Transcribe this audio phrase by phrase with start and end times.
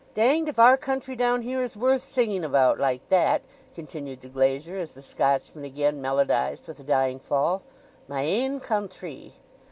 [0.15, 3.43] "Danged if our country down here is worth singing about like that!"
[3.75, 7.61] continued the glazier, as the Scotchman again melodized with a dying fall,
[8.07, 9.33] "My ain countree!"